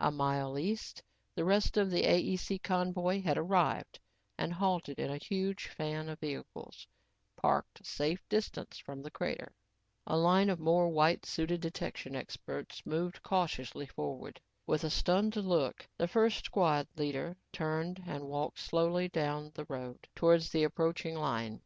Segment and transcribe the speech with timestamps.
[0.00, 1.04] A mile east,
[1.36, 4.00] the rest of the AEC convoy had arrived
[4.36, 6.84] and halted in a huge fan of vehicles,
[7.36, 9.54] parked a safe distance from the crater.
[10.04, 14.40] A line of more white suited detection experts moved cautiously forward.
[14.66, 20.08] With a stunned look, the first squad leader turned and walked slowly down the road
[20.16, 21.60] towards the approaching line.